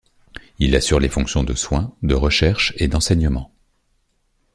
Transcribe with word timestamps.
Il 0.57 0.75
assure 0.75 0.99
les 0.99 1.09
fonctions 1.09 1.43
de 1.43 1.53
soins, 1.53 1.95
de 2.01 2.15
recherche 2.15 2.73
et 2.77 2.87
d'enseignement. 2.87 3.51